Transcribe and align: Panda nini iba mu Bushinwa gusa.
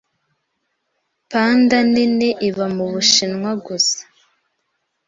Panda 1.29 1.77
nini 1.93 2.29
iba 2.47 2.65
mu 2.75 2.85
Bushinwa 2.91 3.51
gusa. 3.65 4.01